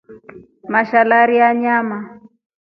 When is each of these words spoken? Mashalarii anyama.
Mashalarii 0.71 1.43
anyama. 1.49 1.97